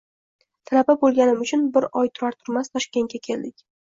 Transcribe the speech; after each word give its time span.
Talaba 0.69 0.95
bo`lganim 1.03 1.43
uchun, 1.45 1.67
bir 1.77 1.87
oy 2.03 2.09
turar-turmas, 2.19 2.73
Toshkentga 2.77 3.21
keldik 3.29 3.63